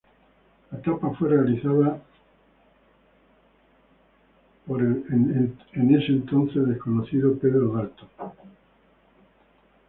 [0.71, 2.01] La tapa fue realizada
[4.65, 8.09] por el en ese entonces desconocido Pedro Dalton.